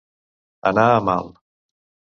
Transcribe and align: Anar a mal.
Anar 0.71 0.87
a 0.95 1.05
mal. 1.11 1.31